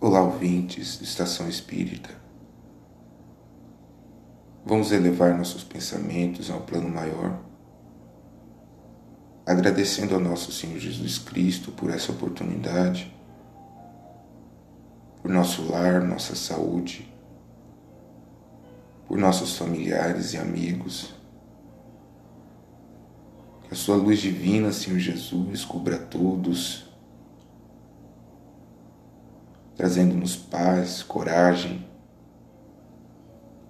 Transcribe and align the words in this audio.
Olá, 0.00 0.20
ouvintes 0.22 0.98
de 0.98 1.04
Estação 1.04 1.48
Espírita. 1.48 2.10
Vamos 4.66 4.90
elevar 4.90 5.38
nossos 5.38 5.62
pensamentos 5.62 6.50
a 6.50 6.56
um 6.56 6.62
plano 6.62 6.88
maior, 6.90 7.40
agradecendo 9.46 10.14
ao 10.14 10.20
nosso 10.20 10.50
Senhor 10.50 10.78
Jesus 10.78 11.18
Cristo 11.18 11.70
por 11.70 11.90
essa 11.90 12.10
oportunidade, 12.10 13.14
por 15.22 15.30
nosso 15.30 15.70
lar, 15.70 16.02
nossa 16.02 16.34
saúde, 16.34 17.10
por 19.06 19.16
nossos 19.16 19.56
familiares 19.56 20.34
e 20.34 20.38
amigos. 20.38 21.14
Que 23.62 23.72
a 23.72 23.76
sua 23.76 23.96
luz 23.96 24.18
divina, 24.18 24.72
Senhor 24.72 24.98
Jesus, 24.98 25.64
cubra 25.64 25.98
todos 25.98 26.93
trazendo-nos 29.76 30.36
paz, 30.36 31.02
coragem, 31.02 31.86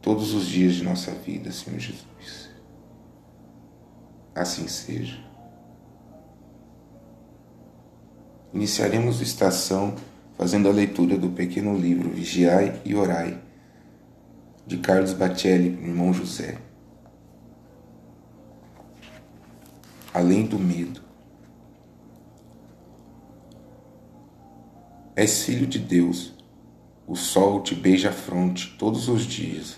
todos 0.03 0.35
os 0.35 0.47
dias 0.47 0.75
de 0.75 0.85
nossa 0.85 1.13
vida, 1.13 1.51
Senhor 1.51 1.79
Jesus. 1.79 2.51
Assim 4.35 4.69
seja. 4.69 5.19
Iniciaremos 8.53 9.21
a 9.21 9.23
estação 9.23 9.95
fazendo 10.37 10.69
a 10.69 10.73
leitura 10.73 11.17
do 11.17 11.31
pequeno 11.31 11.77
livro 11.77 12.11
Vigiai 12.11 12.81
e 12.85 12.95
Orai, 12.95 13.41
de 14.67 14.79
Carlos 14.79 15.13
Bacelli, 15.13 15.69
irmão 15.69 16.13
José. 16.13 16.59
Além 20.13 20.47
do 20.47 20.59
medo. 20.59 21.04
És 25.17 25.45
filho 25.45 25.65
de 25.65 25.79
Deus. 25.79 26.35
O 27.07 27.15
sol 27.15 27.63
te 27.63 27.73
beija 27.73 28.09
a 28.09 28.13
fronte 28.13 28.75
todos 28.77 29.09
os 29.09 29.23
dias. 29.23 29.77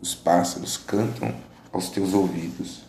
Os 0.00 0.16
pássaros 0.16 0.76
cantam 0.76 1.32
aos 1.72 1.90
teus 1.90 2.12
ouvidos. 2.12 2.82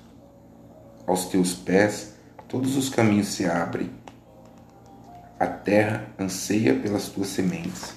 Aos 1.06 1.26
teus 1.26 1.54
pés 1.54 2.16
todos 2.48 2.76
os 2.76 2.90
caminhos 2.90 3.28
se 3.28 3.46
abrem. 3.46 3.92
A 5.40 5.46
terra 5.46 6.08
anseia 6.18 6.74
pelas 6.74 7.10
tuas 7.10 7.28
sementes. 7.28 7.94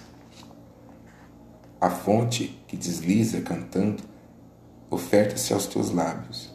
A 1.80 1.88
fonte 1.88 2.58
que 2.68 2.76
desliza 2.76 3.40
cantando 3.40 4.02
oferta-se 4.90 5.54
aos 5.54 5.66
teus 5.66 5.90
lábios. 5.90 6.52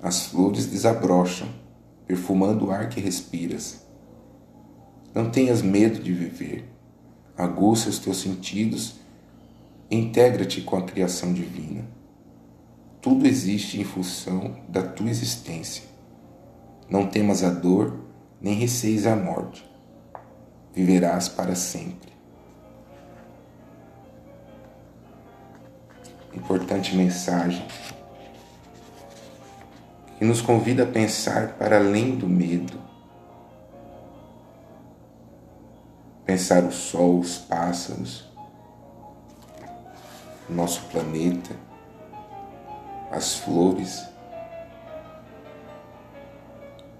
As 0.00 0.26
flores 0.26 0.66
desabrocham, 0.66 1.48
perfumando 2.06 2.66
o 2.66 2.70
ar 2.70 2.88
que 2.88 3.00
respiras. 3.00 3.87
Não 5.14 5.30
tenhas 5.30 5.62
medo 5.62 6.02
de 6.02 6.12
viver. 6.12 6.64
Aguça 7.36 7.88
os 7.88 7.98
teus 7.98 8.18
sentidos 8.18 8.98
integra-te 9.90 10.60
com 10.60 10.76
a 10.76 10.82
criação 10.82 11.32
divina. 11.32 11.84
Tudo 13.00 13.26
existe 13.26 13.80
em 13.80 13.84
função 13.84 14.56
da 14.68 14.82
tua 14.82 15.08
existência. 15.08 15.84
Não 16.90 17.06
temas 17.06 17.42
a 17.42 17.50
dor, 17.50 18.00
nem 18.40 18.54
receis 18.54 19.06
a 19.06 19.16
morte. 19.16 19.64
Viverás 20.74 21.28
para 21.28 21.54
sempre. 21.54 22.12
Importante 26.34 26.94
mensagem 26.94 27.66
que 30.18 30.24
nos 30.24 30.42
convida 30.42 30.82
a 30.82 30.86
pensar 30.86 31.56
para 31.58 31.78
além 31.78 32.16
do 32.16 32.28
medo 32.28 32.87
pensar 36.28 36.62
o 36.62 36.70
sol, 36.70 37.20
os 37.20 37.38
pássaros, 37.38 38.22
o 40.46 40.52
nosso 40.52 40.82
planeta, 40.90 41.56
as 43.10 43.36
flores. 43.36 44.06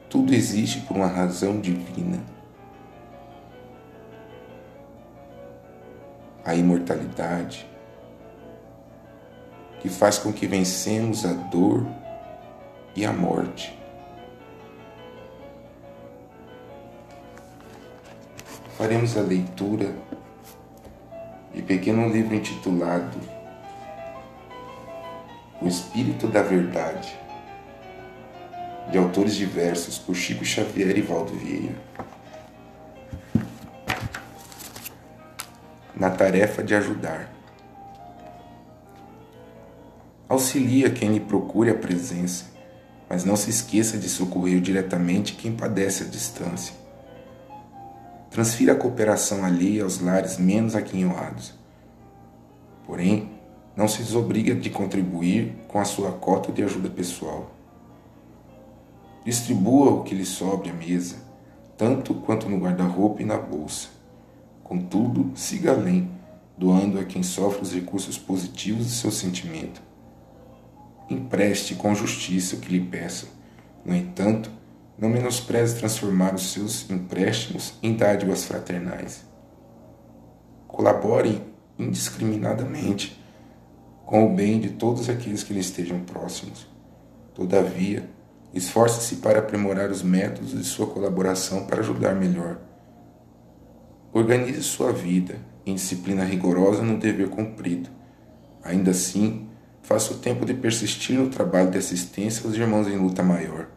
Tudo 0.09 0.33
existe 0.33 0.81
por 0.81 0.97
uma 0.97 1.09
razão 1.09 1.61
divina. 1.61 2.25
A 6.43 6.55
imortalidade 6.55 7.69
que 9.81 9.91
faz 9.91 10.17
com 10.17 10.33
que 10.33 10.47
vencemos 10.47 11.27
a 11.27 11.35
dor 11.35 11.87
e 12.97 13.05
a 13.05 13.13
morte. 13.13 13.78
Faremos 18.79 19.17
a 19.17 19.23
leitura 19.23 19.93
de 21.53 21.61
pequeno 21.63 22.09
livro 22.09 22.33
intitulado 22.33 23.19
O 25.61 25.67
Espírito 25.67 26.29
da 26.29 26.43
Verdade, 26.43 27.13
de 28.93 28.97
autores 28.97 29.35
diversos 29.35 29.99
por 29.99 30.15
Chico 30.15 30.45
Xavier 30.45 30.97
e 30.97 31.03
Valdo 31.03 31.35
Vieira. 31.35 31.75
Na 35.93 36.11
tarefa 36.11 36.63
de 36.63 36.77
ajudar. 36.77 37.33
Auxilia 40.29 40.89
quem 40.89 41.15
lhe 41.15 41.21
procure 41.21 41.71
a 41.71 41.75
presença, 41.75 42.45
mas 43.11 43.25
não 43.25 43.35
se 43.35 43.51
esqueça 43.51 43.99
de 43.99 44.09
socorrer 44.09 44.61
diretamente 44.61 45.33
quem 45.33 45.53
padece 45.53 46.05
à 46.05 46.07
distância 46.07 46.88
transfira 48.39 48.75
a 48.75 48.77
cooperação 48.77 49.45
alheia 49.45 49.83
aos 49.83 49.99
lares 49.99 50.39
menos 50.39 50.77
aquinhoados. 50.77 51.53
Porém, 52.87 53.31
não 53.77 53.89
se 53.89 54.01
desobriga 54.01 54.55
de 54.55 54.71
contribuir 54.71 55.57
com 55.67 55.81
a 55.81 55.85
sua 55.85 56.13
cota 56.13 56.53
de 56.53 56.63
ajuda 56.63 56.89
pessoal. 56.89 57.51
Distribua 59.25 59.91
o 59.91 60.05
que 60.05 60.15
lhe 60.15 60.25
sobre 60.25 60.71
à 60.71 60.73
mesa, 60.73 61.17
tanto 61.77 62.15
quanto 62.15 62.49
no 62.49 62.59
guarda-roupa 62.59 63.23
e 63.23 63.25
na 63.25 63.37
bolsa. 63.37 63.89
Contudo, 64.63 65.33
siga 65.35 65.73
além, 65.73 66.09
doando 66.57 67.01
a 67.01 67.05
quem 67.05 67.25
sofre 67.25 67.63
os 67.63 67.75
recursos 67.75 68.17
positivos 68.17 68.87
de 68.87 68.93
seu 68.93 69.11
sentimento. 69.11 69.83
Empreste 71.11 71.75
com 71.75 71.93
justiça 71.93 72.55
o 72.55 72.61
que 72.61 72.71
lhe 72.71 72.87
peçam. 72.87 73.29
No 73.85 73.97
entanto, 73.97 74.49
não 74.99 75.09
menospreze 75.09 75.79
transformar 75.79 76.35
os 76.35 76.53
seus 76.53 76.91
empréstimos 76.91 77.75
em 77.81 77.95
dádivas 77.95 78.45
fraternais. 78.45 79.25
Colabore 80.67 81.41
indiscriminadamente 81.79 83.23
com 84.05 84.27
o 84.27 84.35
bem 84.35 84.59
de 84.59 84.71
todos 84.71 85.09
aqueles 85.09 85.45
que 85.45 85.55
lhe 85.55 85.61
estejam 85.61 86.01
próximos. 86.01 86.67
Todavia, 87.33 88.11
esforce-se 88.53 89.17
para 89.17 89.39
aprimorar 89.39 89.91
os 89.91 90.03
métodos 90.03 90.51
de 90.51 90.65
sua 90.65 90.89
colaboração 90.89 91.67
para 91.67 91.81
ajudar 91.81 92.17
melhor. 92.17 92.59
Organize 94.13 94.63
sua 94.65 94.93
vida 94.93 95.37
em 95.65 95.75
disciplina 95.75 96.25
rigorosa 96.25 96.83
no 96.83 96.99
dever 96.99 97.29
cumprido. 97.29 97.89
Ainda 98.65 98.91
assim, 98.91 99.49
faça 99.83 100.13
o 100.13 100.17
tempo 100.17 100.45
de 100.45 100.55
persistir 100.55 101.17
no 101.17 101.29
trabalho 101.29 101.71
de 101.71 101.79
assistência 101.79 102.45
aos 102.45 102.57
irmãos 102.57 102.89
em 102.89 102.97
luta 102.97 103.23
maior 103.23 103.69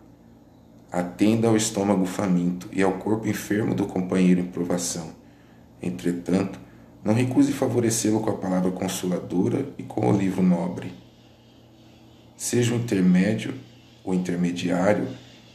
Atenda 0.91 1.47
ao 1.47 1.55
estômago 1.55 2.05
faminto 2.05 2.67
e 2.69 2.83
ao 2.83 2.91
corpo 2.93 3.25
enfermo 3.25 3.73
do 3.73 3.85
companheiro 3.85 4.41
em 4.41 4.45
provação. 4.45 5.11
Entretanto, 5.81 6.59
não 7.01 7.13
recuse 7.13 7.53
favorecê-lo 7.53 8.19
com 8.19 8.29
a 8.29 8.35
palavra 8.35 8.69
consoladora 8.71 9.69
e 9.77 9.83
com 9.83 10.11
o 10.11 10.17
livro 10.17 10.43
nobre. 10.43 10.91
Seja 12.35 12.73
o 12.73 12.77
intermédio, 12.77 13.53
o 14.03 14.13
intermediário, 14.13 15.07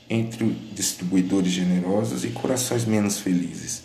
entre 0.08 0.48
distribuidores 0.72 1.52
generosos 1.52 2.25
e 2.25 2.28
corações 2.28 2.87
menos 2.87 3.19
felizes. 3.19 3.82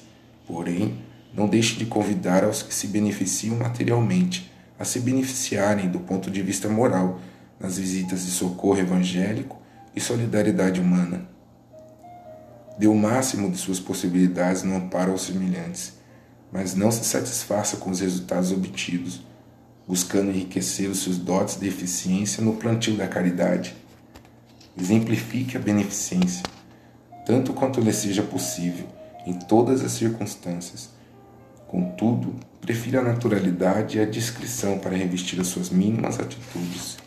Porém, 0.47 0.99
não 1.33 1.49
deixe 1.49 1.75
de 1.75 1.85
convidar 1.85 2.45
aos 2.45 2.63
que 2.63 2.73
se 2.73 2.87
beneficiam 2.87 3.57
materialmente 3.57 4.49
a 4.79 4.85
se 4.85 5.01
beneficiarem 5.01 5.89
do 5.89 5.99
ponto 5.99 6.31
de 6.31 6.41
vista 6.41 6.69
moral 6.69 7.19
nas 7.59 7.77
visitas 7.77 8.23
de 8.23 8.31
socorro 8.31 8.79
evangélico 8.79 9.57
e 9.93 9.99
solidariedade 9.99 10.79
humana 10.79 11.29
dê 12.77 12.87
o 12.87 12.95
máximo 12.95 13.49
de 13.51 13.57
suas 13.57 13.79
possibilidades 13.79 14.63
no 14.63 14.75
amparo 14.75 15.11
aos 15.11 15.23
semelhantes, 15.23 15.93
mas 16.51 16.75
não 16.75 16.91
se 16.91 17.05
satisfaça 17.05 17.77
com 17.77 17.89
os 17.89 17.99
resultados 17.99 18.51
obtidos, 18.51 19.21
buscando 19.87 20.31
enriquecer 20.31 20.89
os 20.89 21.03
seus 21.03 21.17
dotes 21.17 21.59
de 21.59 21.67
eficiência 21.67 22.43
no 22.43 22.53
plantio 22.53 22.95
da 22.95 23.07
caridade. 23.07 23.75
Exemplifique 24.77 25.57
a 25.57 25.59
beneficência, 25.59 26.43
tanto 27.25 27.53
quanto 27.53 27.81
lhe 27.81 27.93
seja 27.93 28.23
possível, 28.23 28.87
em 29.25 29.33
todas 29.33 29.83
as 29.83 29.91
circunstâncias. 29.91 30.89
Contudo, 31.67 32.35
prefira 32.59 32.99
a 32.99 33.03
naturalidade 33.03 33.97
e 33.97 34.01
a 34.01 34.05
discrição 34.05 34.77
para 34.77 34.95
revestir 34.95 35.39
as 35.39 35.47
suas 35.47 35.69
mínimas 35.69 36.19
atitudes. 36.19 36.97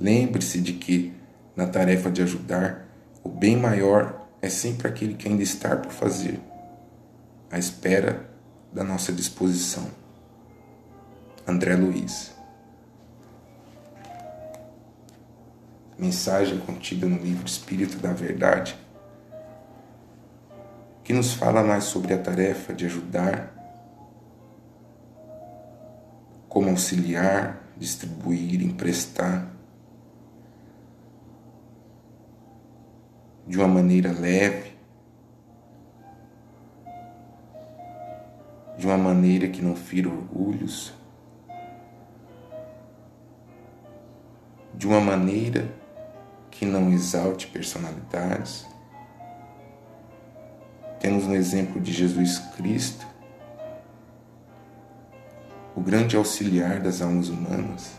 Lembre-se 0.00 0.60
de 0.60 0.74
que, 0.74 1.12
na 1.56 1.66
tarefa 1.66 2.10
de 2.10 2.22
ajudar, 2.22 2.86
o 3.24 3.28
bem 3.28 3.56
maior 3.56 4.27
é 4.40 4.48
sempre 4.48 4.88
aquele 4.88 5.14
que 5.14 5.28
ainda 5.28 5.42
está 5.42 5.76
por 5.76 5.92
fazer. 5.92 6.40
A 7.50 7.58
espera 7.58 8.28
da 8.72 8.84
nossa 8.84 9.12
disposição. 9.12 9.90
André 11.46 11.74
Luiz. 11.74 12.32
Mensagem 15.98 16.60
contida 16.60 17.06
no 17.06 17.16
livro 17.16 17.46
Espírito 17.46 17.96
da 17.96 18.12
Verdade, 18.12 18.78
que 21.02 21.12
nos 21.12 21.32
fala 21.32 21.64
mais 21.64 21.84
sobre 21.84 22.14
a 22.14 22.18
tarefa 22.18 22.72
de 22.72 22.86
ajudar, 22.86 23.52
como 26.48 26.70
auxiliar, 26.70 27.60
distribuir, 27.76 28.62
emprestar, 28.62 29.48
de 33.48 33.56
uma 33.56 33.66
maneira 33.66 34.12
leve, 34.12 34.74
de 38.76 38.86
uma 38.86 38.98
maneira 38.98 39.48
que 39.48 39.62
não 39.62 39.74
fira 39.74 40.06
orgulhos, 40.06 40.92
de 44.74 44.86
uma 44.86 45.00
maneira 45.00 45.66
que 46.50 46.66
não 46.66 46.92
exalte 46.92 47.46
personalidades. 47.46 48.66
Temos 51.00 51.24
um 51.24 51.34
exemplo 51.34 51.80
de 51.80 51.90
Jesus 51.90 52.38
Cristo, 52.54 53.06
o 55.74 55.80
grande 55.80 56.16
auxiliar 56.16 56.80
das 56.80 57.00
almas 57.00 57.30
humanas. 57.30 57.92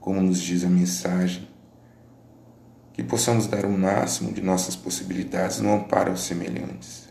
Como 0.00 0.20
nos 0.20 0.40
diz 0.40 0.64
a 0.64 0.68
mensagem, 0.68 1.48
que 2.98 3.04
possamos 3.04 3.46
dar 3.46 3.64
o 3.64 3.70
máximo 3.70 4.32
de 4.32 4.42
nossas 4.42 4.74
possibilidades 4.74 5.60
no 5.60 5.72
amparo 5.72 6.10
aos 6.10 6.22
semelhantes, 6.22 7.08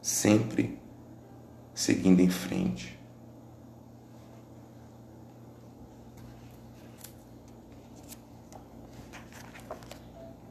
sempre 0.00 0.80
seguindo 1.74 2.20
em 2.20 2.30
frente. 2.30 2.98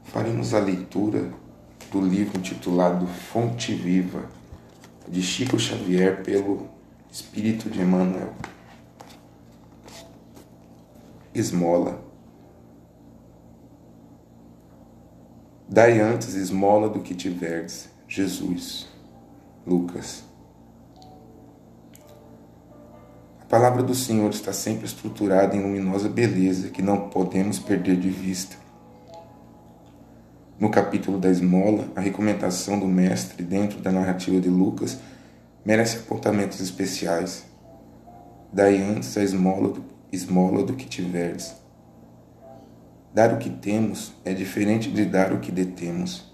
Faremos 0.04 0.54
a 0.54 0.60
leitura 0.60 1.28
do 1.90 2.00
livro 2.00 2.38
intitulado 2.38 3.08
Fonte 3.08 3.74
Viva, 3.74 4.30
de 5.08 5.20
Chico 5.20 5.58
Xavier, 5.58 6.22
pelo 6.22 6.70
Espírito 7.10 7.68
de 7.68 7.80
Emmanuel. 7.80 8.32
Esmola. 11.34 12.06
Dai 15.76 16.00
antes 16.00 16.34
esmola 16.34 16.88
do 16.88 17.00
que 17.00 17.14
tiverdes. 17.14 17.90
Jesus. 18.08 18.88
Lucas. 19.66 20.24
A 23.38 23.44
palavra 23.44 23.82
do 23.82 23.94
Senhor 23.94 24.30
está 24.30 24.54
sempre 24.54 24.86
estruturada 24.86 25.54
em 25.54 25.60
luminosa 25.60 26.08
beleza 26.08 26.70
que 26.70 26.80
não 26.80 27.10
podemos 27.10 27.58
perder 27.58 27.96
de 27.98 28.08
vista. 28.08 28.56
No 30.58 30.70
capítulo 30.70 31.18
da 31.18 31.28
esmola, 31.28 31.86
a 31.94 32.00
recomendação 32.00 32.80
do 32.80 32.86
Mestre 32.86 33.42
dentro 33.42 33.78
da 33.78 33.92
narrativa 33.92 34.40
de 34.40 34.48
Lucas 34.48 34.98
merece 35.62 35.98
apontamentos 35.98 36.58
especiais. 36.58 37.44
Dai 38.50 38.80
antes 38.80 39.14
a 39.18 39.22
esmola 39.22 39.68
do, 39.68 39.84
esmola 40.10 40.62
do 40.62 40.72
que 40.72 40.86
tiverdes 40.86 41.65
Dar 43.16 43.32
o 43.32 43.38
que 43.38 43.48
temos 43.48 44.12
é 44.26 44.34
diferente 44.34 44.90
de 44.90 45.06
dar 45.06 45.32
o 45.32 45.38
que 45.38 45.50
detemos. 45.50 46.30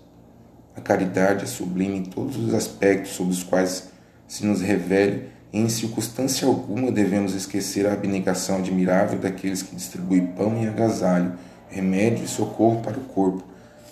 A 0.75 0.81
caridade 0.81 1.44
é 1.44 1.46
sublime 1.46 1.99
em 1.99 2.02
todos 2.02 2.37
os 2.37 2.52
aspectos 2.52 3.12
sob 3.12 3.31
os 3.31 3.44
quais 3.44 3.93
se 4.26 4.44
nos 4.44 4.61
revele 4.61 5.29
e 5.52 5.61
em 5.61 5.69
circunstância 5.69 6.44
alguma 6.44 6.90
devemos 6.90 7.34
esquecer 7.34 7.87
a 7.87 7.93
abnegação 7.93 8.56
admirável 8.56 9.17
daqueles 9.17 9.62
que 9.62 9.76
distribuem 9.76 10.26
pão 10.26 10.61
e 10.61 10.67
agasalho, 10.67 11.34
remédio 11.69 12.25
e 12.25 12.29
socorro 12.29 12.81
para 12.81 12.99
o 12.99 13.05
corpo, 13.05 13.44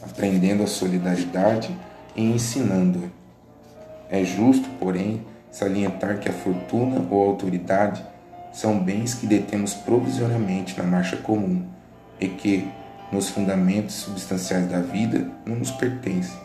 aprendendo 0.03 0.65
a 0.65 0.67
solidariedade 0.67 1.73
e 2.17 2.25
ensinando-a. 2.25 3.07
É 4.11 4.25
justo, 4.25 4.69
porém, 4.81 5.25
salientar 5.53 6.19
que 6.19 6.29
a 6.29 6.33
fortuna 6.33 7.07
ou 7.09 7.23
a 7.23 7.29
autoridade 7.29 8.05
são 8.53 8.83
bens 8.83 9.15
que 9.15 9.29
detemos 9.29 9.75
provisoriamente 9.75 10.77
na 10.77 10.83
marcha 10.83 11.17
comum 11.19 11.65
e 12.21 12.29
que, 12.29 12.69
nos 13.13 13.29
fundamentos 13.29 13.95
substanciais 13.95 14.69
da 14.69 14.81
vida 14.81 15.29
não 15.45 15.57
nos 15.57 15.71
pertence. 15.71 16.37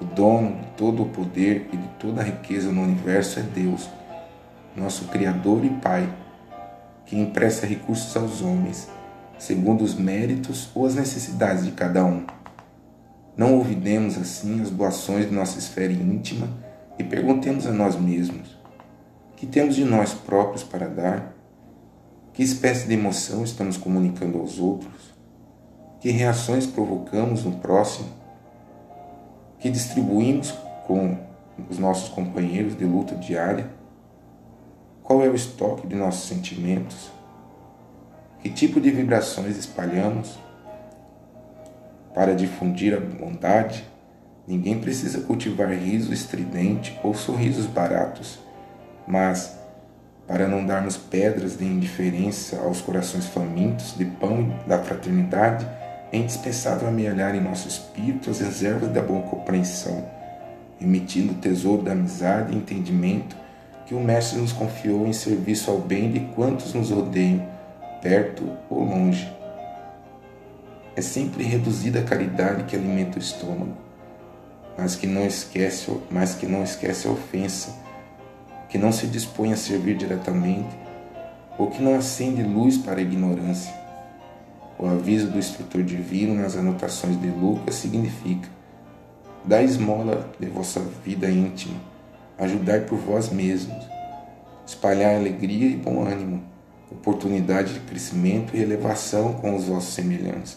O 0.00 0.04
dono 0.04 0.56
de 0.56 0.66
todo 0.76 1.04
o 1.04 1.08
poder 1.08 1.68
e 1.72 1.76
de 1.76 1.88
toda 2.00 2.20
a 2.20 2.24
riqueza 2.24 2.72
no 2.72 2.82
universo 2.82 3.38
é 3.38 3.42
Deus, 3.42 3.88
nosso 4.76 5.04
Criador 5.06 5.64
e 5.64 5.70
Pai, 5.70 6.12
que 7.06 7.16
empresta 7.16 7.66
recursos 7.66 8.16
aos 8.16 8.42
homens, 8.42 8.88
segundo 9.38 9.84
os 9.84 9.94
méritos 9.94 10.70
ou 10.74 10.86
as 10.86 10.96
necessidades 10.96 11.64
de 11.64 11.70
cada 11.70 12.04
um. 12.04 12.24
Não 13.36 13.54
ouvidemos 13.54 14.18
assim 14.18 14.60
as 14.60 14.70
doações 14.70 15.28
de 15.28 15.34
nossa 15.34 15.58
esfera 15.58 15.92
íntima 15.92 16.48
e 16.98 17.04
perguntemos 17.04 17.66
a 17.66 17.72
nós 17.72 17.96
mesmos: 17.96 18.58
que 19.36 19.46
temos 19.46 19.76
de 19.76 19.84
nós 19.84 20.12
próprios 20.12 20.62
para 20.62 20.88
dar? 20.88 21.31
Que 22.32 22.42
espécie 22.42 22.88
de 22.88 22.94
emoção 22.94 23.44
estamos 23.44 23.76
comunicando 23.76 24.38
aos 24.38 24.58
outros? 24.58 25.12
Que 26.00 26.10
reações 26.10 26.66
provocamos 26.66 27.44
no 27.44 27.52
próximo? 27.58 28.08
Que 29.58 29.70
distribuímos 29.70 30.50
com 30.86 31.18
os 31.68 31.78
nossos 31.78 32.08
companheiros 32.08 32.76
de 32.76 32.86
luta 32.86 33.14
diária? 33.14 33.70
Qual 35.02 35.22
é 35.22 35.28
o 35.28 35.34
estoque 35.34 35.86
de 35.86 35.94
nossos 35.94 36.26
sentimentos? 36.26 37.10
Que 38.40 38.48
tipo 38.48 38.80
de 38.80 38.90
vibrações 38.90 39.58
espalhamos? 39.58 40.38
Para 42.14 42.34
difundir 42.34 42.96
a 42.96 43.00
bondade, 43.00 43.84
ninguém 44.48 44.80
precisa 44.80 45.20
cultivar 45.20 45.68
riso 45.68 46.14
estridente 46.14 46.98
ou 47.02 47.14
sorrisos 47.14 47.66
baratos, 47.66 48.38
mas 49.06 49.61
para 50.26 50.46
não 50.46 50.64
darmos 50.64 50.96
pedras 50.96 51.58
de 51.58 51.64
indiferença 51.64 52.60
aos 52.60 52.80
corações 52.80 53.26
famintos 53.26 53.96
de 53.96 54.04
pão 54.04 54.54
da 54.66 54.78
fraternidade, 54.78 55.66
é 56.12 56.16
indispensável 56.16 56.88
amealhar 56.88 57.34
em 57.34 57.40
nosso 57.40 57.68
espírito 57.68 58.30
as 58.30 58.40
reservas 58.40 58.90
da 58.90 59.00
boa 59.00 59.22
compreensão, 59.22 60.04
emitindo 60.80 61.32
o 61.32 61.36
tesouro 61.36 61.82
da 61.82 61.92
amizade 61.92 62.52
e 62.52 62.56
entendimento 62.56 63.36
que 63.86 63.94
o 63.94 64.00
Mestre 64.00 64.38
nos 64.38 64.52
confiou 64.52 65.06
em 65.06 65.12
serviço 65.12 65.70
ao 65.70 65.78
bem 65.78 66.10
de 66.12 66.20
quantos 66.34 66.72
nos 66.74 66.90
rodeiam, 66.90 67.46
perto 68.00 68.50
ou 68.70 68.84
longe. 68.84 69.30
É 70.94 71.00
sempre 71.00 71.44
reduzida 71.44 72.00
a 72.00 72.04
caridade 72.04 72.64
que 72.64 72.76
alimenta 72.76 73.18
o 73.18 73.22
estômago, 73.22 73.76
mas 74.76 74.94
que 74.94 75.06
não 75.06 75.26
esquece, 75.26 75.90
mas 76.10 76.34
que 76.34 76.46
não 76.46 76.62
esquece 76.62 77.08
a 77.08 77.10
ofensa 77.10 77.82
que 78.72 78.78
não 78.78 78.90
se 78.90 79.06
dispõe 79.06 79.52
a 79.52 79.56
servir 79.56 79.98
diretamente, 79.98 80.74
ou 81.58 81.66
que 81.66 81.82
não 81.82 81.94
acende 81.94 82.42
luz 82.42 82.78
para 82.78 83.00
a 83.00 83.02
ignorância. 83.02 83.70
O 84.78 84.86
aviso 84.86 85.28
do 85.28 85.38
instrutor 85.38 85.82
divino 85.82 86.34
nas 86.34 86.56
anotações 86.56 87.20
de 87.20 87.26
Lucas 87.26 87.74
significa: 87.74 88.48
dai 89.44 89.64
esmola 89.64 90.26
de 90.40 90.46
vossa 90.46 90.80
vida 91.04 91.30
íntima, 91.30 91.78
ajudai 92.38 92.80
por 92.80 92.96
vós 92.96 93.28
mesmos, 93.28 93.84
espalhar 94.66 95.16
alegria 95.16 95.68
e 95.68 95.76
bom 95.76 96.02
ânimo, 96.02 96.42
oportunidade 96.90 97.74
de 97.74 97.80
crescimento 97.80 98.56
e 98.56 98.62
elevação 98.62 99.34
com 99.34 99.54
os 99.54 99.64
vossos 99.64 99.92
semelhantes. 99.92 100.56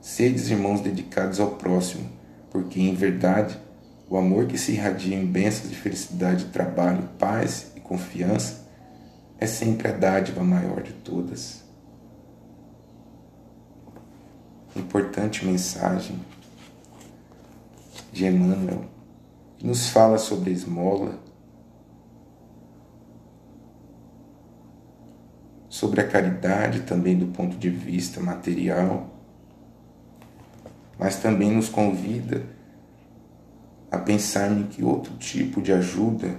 Sedes 0.00 0.48
irmãos 0.48 0.80
dedicados 0.80 1.38
ao 1.38 1.50
próximo, 1.50 2.08
porque 2.50 2.80
em 2.80 2.94
verdade 2.94 3.58
o 4.08 4.16
amor 4.16 4.46
que 4.46 4.56
se 4.56 4.72
irradia 4.72 5.16
em 5.16 5.26
bênçãos 5.26 5.68
de 5.68 5.76
felicidade, 5.76 6.46
trabalho, 6.46 7.08
paz 7.18 7.72
e 7.74 7.80
confiança 7.80 8.66
é 9.38 9.46
sempre 9.46 9.88
a 9.88 9.92
dádiva 9.92 10.42
maior 10.44 10.82
de 10.82 10.92
todas. 10.92 11.64
Importante 14.74 15.44
mensagem 15.44 16.20
de 18.12 18.26
Emmanuel 18.26 18.84
que 19.58 19.66
nos 19.66 19.88
fala 19.88 20.18
sobre 20.18 20.50
a 20.50 20.52
esmola, 20.52 21.18
sobre 25.68 26.00
a 26.00 26.06
caridade 26.06 26.82
também 26.82 27.18
do 27.18 27.26
ponto 27.26 27.56
de 27.56 27.70
vista 27.70 28.20
material, 28.20 29.10
mas 30.98 31.16
também 31.16 31.50
nos 31.50 31.68
convida 31.68 32.55
a 33.96 33.98
pensar 33.98 34.52
em 34.52 34.64
que 34.64 34.84
outro 34.84 35.16
tipo 35.16 35.62
de 35.62 35.72
ajuda 35.72 36.36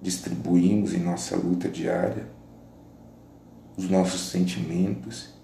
distribuímos 0.00 0.94
em 0.94 1.00
nossa 1.00 1.36
luta 1.36 1.68
diária, 1.68 2.26
os 3.76 3.88
nossos 3.88 4.30
sentimentos, 4.30 5.34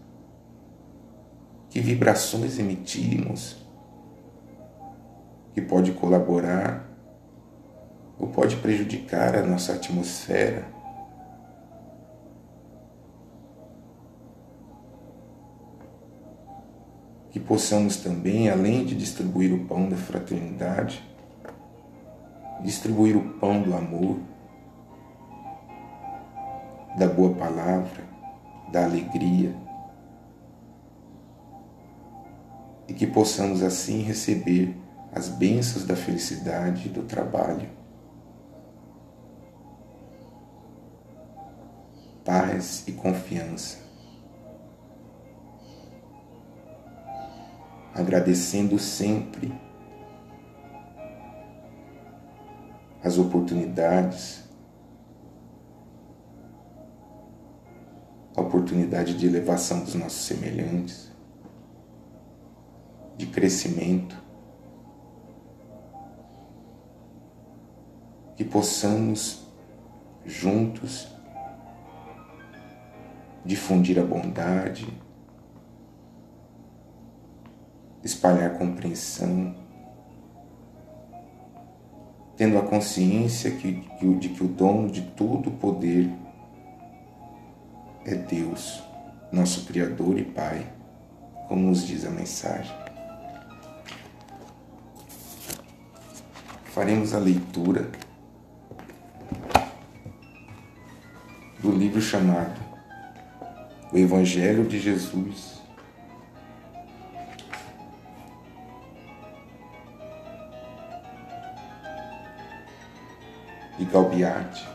que 1.71 1.81
vibrações 1.81 2.59
emitimos, 2.59 3.57
que 5.55 5.61
pode 5.63 5.93
colaborar 5.93 6.87
ou 8.19 8.29
pode 8.29 8.57
prejudicar 8.57 9.35
a 9.37 9.43
nossa 9.43 9.73
atmosfera. 9.73 10.67
Que 17.31 17.41
possamos 17.41 17.97
também, 17.97 18.49
além 18.49 18.85
de 18.85 18.95
distribuir 18.95 19.53
o 19.53 19.67
pão 19.67 19.89
da 19.89 19.97
fraternidade, 19.97 21.03
distribuir 22.63 23.17
o 23.17 23.39
pão 23.39 23.63
do 23.63 23.75
amor, 23.75 24.19
da 26.97 27.07
boa 27.07 27.35
palavra, 27.35 28.05
da 28.73 28.85
alegria, 28.85 29.55
e 32.89 32.95
que 32.95 33.07
possamos 33.07 33.63
assim 33.63 34.03
receber 34.03 34.77
as 35.13 35.29
bênçãos 35.29 35.85
da 35.85 35.97
felicidade 35.97 36.89
e 36.89 36.91
do 36.91 37.03
trabalho. 37.03 37.69
Paz 42.25 42.85
e 42.87 42.93
confiança. 42.93 43.79
Agradecendo 47.95 48.79
sempre 48.79 49.66
as 53.07 53.19
oportunidades, 53.19 54.43
a 58.37 58.41
oportunidade 58.41 59.17
de 59.17 59.29
elevação 59.29 59.85
dos 59.85 59.95
nossos 59.95 60.27
semelhantes, 60.27 61.13
de 63.17 63.27
crescimento, 63.27 64.21
que 68.35 68.45
possamos 68.45 69.47
juntos 70.25 71.07
difundir 73.45 74.01
a 74.01 74.05
bondade, 74.05 74.89
espalhar 78.03 78.51
a 78.51 78.59
compreensão, 78.59 79.66
tendo 82.37 82.59
a 82.59 82.63
consciência 82.63 83.51
que, 83.51 83.83
de 84.19 84.29
que 84.29 84.45
o 84.45 84.49
dono 84.49 84.91
de 84.91 85.03
todo 85.03 85.49
o 85.49 85.53
poder 85.53 86.11
é 88.05 88.15
Deus, 88.15 88.83
nosso 89.33 89.65
Criador 89.67 90.19
e 90.19 90.25
Pai, 90.25 90.71
como 91.49 91.69
nos 91.69 91.87
diz 91.87 92.05
a 92.05 92.11
mensagem. 92.11 92.75
Faremos 96.67 97.15
a 97.15 97.19
leitura 97.19 97.91
do 101.59 101.73
livro 101.73 102.03
chamado 102.03 102.61
O 103.91 103.97
Evangelho 103.97 104.65
de 104.65 104.79
Jesus 104.79 105.56
e 113.79 113.85
Galbiati. 113.85 114.67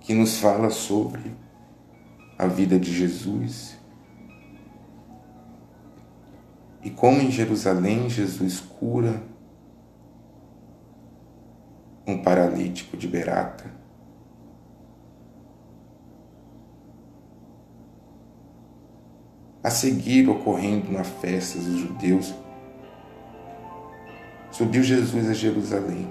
Que 0.00 0.14
nos 0.14 0.38
fala 0.38 0.70
sobre 0.70 1.34
a 2.38 2.46
vida 2.46 2.78
de 2.78 2.92
Jesus 2.92 3.78
e 6.82 6.90
como 6.90 7.20
em 7.22 7.30
Jerusalém 7.30 8.10
Jesus 8.10 8.60
cura 8.60 9.22
um 12.06 12.22
paralítico 12.22 12.96
de 12.96 13.08
Berata. 13.08 13.64
A 19.62 19.70
seguir, 19.70 20.28
ocorrendo 20.28 20.92
na 20.92 21.04
festa 21.04 21.58
dos 21.58 21.78
judeus, 21.78 22.34
Subiu 24.54 24.84
Jesus 24.84 25.28
a 25.28 25.34
Jerusalém. 25.34 26.06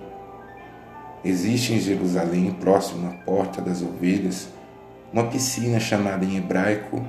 Existe 1.23 1.71
em 1.71 1.79
Jerusalém, 1.79 2.51
próximo 2.51 3.07
à 3.07 3.11
Porta 3.23 3.61
das 3.61 3.81
Ovelhas, 3.81 4.49
uma 5.13 5.27
piscina 5.27 5.79
chamada 5.79 6.25
em 6.25 6.35
hebraico 6.35 7.01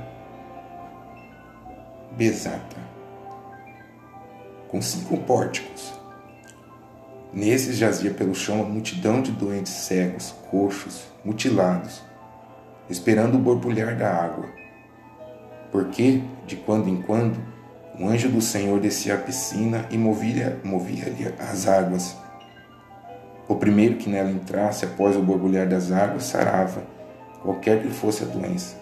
Bezata, 2.12 2.76
com 4.68 4.80
cinco 4.80 5.16
pórticos. 5.22 5.92
Nesses 7.32 7.78
jazia 7.78 8.12
pelo 8.12 8.32
chão 8.32 8.60
uma 8.60 8.68
multidão 8.68 9.20
de 9.20 9.32
doentes 9.32 9.72
cegos, 9.72 10.32
coxos, 10.48 11.02
mutilados, 11.24 12.00
esperando 12.88 13.34
o 13.34 13.40
borbulhar 13.40 13.98
da 13.98 14.08
água. 14.08 14.48
Porque, 15.72 16.22
de 16.46 16.54
quando 16.54 16.88
em 16.88 17.02
quando, 17.02 17.53
um 17.98 18.08
anjo 18.08 18.28
do 18.28 18.40
Senhor 18.40 18.80
descia 18.80 19.14
à 19.14 19.18
piscina 19.18 19.86
e 19.90 19.96
movia-lhe 19.96 20.56
movia 20.64 21.34
as 21.38 21.68
águas. 21.68 22.16
O 23.46 23.54
primeiro 23.54 23.96
que 23.96 24.10
nela 24.10 24.30
entrasse 24.30 24.84
após 24.84 25.14
o 25.14 25.22
borbulhar 25.22 25.68
das 25.68 25.92
águas 25.92 26.24
sarava, 26.24 26.82
qualquer 27.40 27.82
que 27.82 27.90
fosse 27.90 28.24
a 28.24 28.26
doença. 28.26 28.76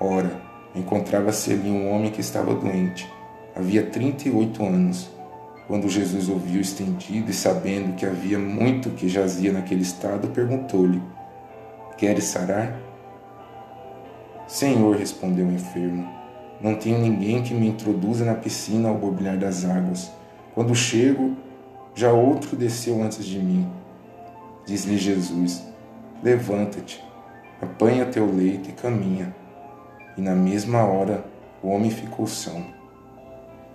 Ora, 0.00 0.30
encontrava-se 0.74 1.52
ali 1.52 1.70
um 1.70 1.92
homem 1.92 2.10
que 2.10 2.20
estava 2.20 2.54
doente. 2.54 3.08
Havia 3.54 3.84
trinta 3.86 4.28
e 4.28 4.32
oito 4.32 4.64
anos. 4.64 5.10
Quando 5.68 5.88
Jesus 5.88 6.28
ouviu 6.28 6.60
estendido 6.60 7.30
e 7.30 7.34
sabendo 7.34 7.94
que 7.94 8.06
havia 8.06 8.38
muito 8.38 8.90
que 8.90 9.08
jazia 9.08 9.52
naquele 9.52 9.82
estado, 9.82 10.28
perguntou-lhe: 10.28 11.02
Queres 11.96 12.24
sarar? 12.24 12.80
Senhor, 14.46 14.96
respondeu 14.96 15.46
o 15.46 15.52
enfermo, 15.52 16.08
não 16.60 16.74
tenho 16.74 16.98
ninguém 16.98 17.42
que 17.42 17.54
me 17.54 17.68
introduza 17.68 18.24
na 18.24 18.34
piscina 18.34 18.88
ao 18.88 18.96
borbulhar 18.96 19.38
das 19.38 19.64
águas. 19.64 20.10
Quando 20.54 20.74
chego, 20.74 21.36
já 21.94 22.12
outro 22.12 22.56
desceu 22.56 23.00
antes 23.02 23.24
de 23.24 23.38
mim. 23.38 23.70
Diz-lhe 24.66 24.98
Jesus: 24.98 25.62
Levanta-te, 26.22 27.04
apanha 27.62 28.06
teu 28.06 28.26
leito 28.26 28.70
e 28.70 28.72
caminha. 28.72 29.34
E 30.16 30.20
na 30.20 30.34
mesma 30.34 30.82
hora 30.84 31.24
o 31.62 31.68
homem 31.68 31.90
ficou 31.90 32.26
são. 32.26 32.66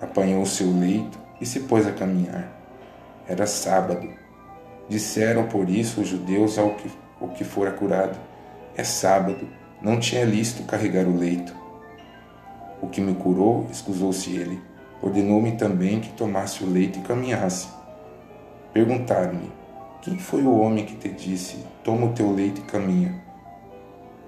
Apanhou 0.01 0.45
seu 0.45 0.69
leito 0.77 1.17
e 1.39 1.45
se 1.45 1.61
pôs 1.61 1.87
a 1.87 1.91
caminhar. 1.91 2.51
Era 3.27 3.47
sábado. 3.47 4.09
Disseram 4.89 5.47
por 5.47 5.69
isso 5.69 6.01
os 6.01 6.09
judeus 6.09 6.57
ao 6.57 6.71
que, 6.71 6.91
ao 7.21 7.29
que 7.29 7.45
fora 7.45 7.71
curado: 7.71 8.19
É 8.75 8.83
sábado, 8.83 9.47
não 9.81 9.97
tinha 9.97 10.25
listo 10.25 10.63
carregar 10.63 11.05
o 11.05 11.17
leito. 11.17 11.62
O 12.83 12.89
que 12.89 12.99
me 12.99 13.15
curou, 13.15 13.65
escusou-se 13.71 14.29
ele, 14.35 14.61
ordenou-me 15.01 15.53
também 15.53 16.01
que 16.01 16.11
tomasse 16.11 16.65
o 16.65 16.69
leito 16.69 16.99
e 16.99 17.01
caminhasse. 17.01 17.69
Perguntaram-me: 18.73 19.49
Quem 20.01 20.19
foi 20.19 20.43
o 20.43 20.59
homem 20.59 20.85
que 20.85 20.97
te 20.97 21.07
disse: 21.07 21.65
Toma 21.81 22.07
o 22.07 22.13
teu 22.13 22.29
leito 22.33 22.59
e 22.59 22.65
caminha? 22.65 23.23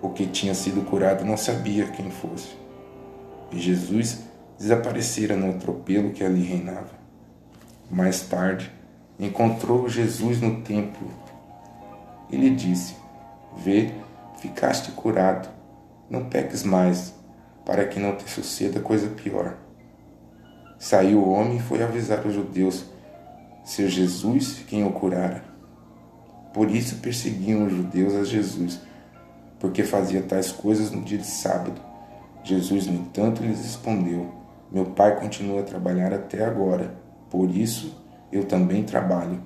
O 0.01 0.11
que 0.11 0.25
tinha 0.25 0.55
sido 0.55 0.85
curado 0.85 1.25
não 1.25 1.35
sabia 1.35 1.87
quem 1.87 2.09
fosse. 2.09 2.55
E 3.51 3.59
Jesus 3.59 4.23
desaparecera 4.57 5.35
no 5.35 5.49
atropelo 5.49 6.11
que 6.11 6.23
ali 6.23 6.41
reinava. 6.41 6.93
Mais 7.91 8.21
tarde, 8.21 8.71
encontrou 9.19 9.89
Jesus 9.89 10.39
no 10.39 10.61
templo 10.61 11.09
e 12.31 12.37
lhe 12.37 12.51
disse: 12.51 12.95
Vê, 13.57 13.91
ficaste 14.37 14.93
curado, 14.93 15.49
não 16.09 16.29
peques 16.29 16.63
mais, 16.63 17.14
para 17.65 17.85
que 17.85 17.99
não 17.99 18.15
te 18.15 18.29
suceda 18.29 18.79
coisa 18.79 19.07
pior. 19.09 19.57
Saiu 20.77 21.19
o 21.19 21.31
homem 21.31 21.57
e 21.57 21.61
foi 21.61 21.81
avisar 21.81 22.25
os 22.25 22.33
judeus 22.33 22.85
ser 23.65 23.89
Jesus 23.89 24.63
quem 24.67 24.85
o 24.85 24.91
curara. 24.91 25.43
Por 26.53 26.69
isso 26.69 26.97
perseguiam 26.97 27.65
os 27.65 27.73
judeus 27.73 28.13
a 28.13 28.23
Jesus, 28.23 28.79
porque 29.59 29.83
fazia 29.83 30.21
tais 30.21 30.51
coisas 30.51 30.91
no 30.91 31.01
dia 31.01 31.17
de 31.17 31.25
sábado. 31.25 31.81
Jesus, 32.43 32.85
no 32.85 32.93
entanto, 32.93 33.41
lhes 33.41 33.57
respondeu: 33.57 34.31
Meu 34.71 34.85
Pai 34.85 35.19
continua 35.19 35.61
a 35.61 35.63
trabalhar 35.63 36.13
até 36.13 36.45
agora, 36.45 36.95
por 37.29 37.49
isso 37.49 37.99
eu 38.31 38.45
também 38.45 38.83
trabalho. 38.83 39.41